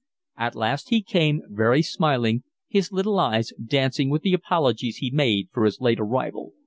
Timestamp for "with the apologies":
4.09-4.97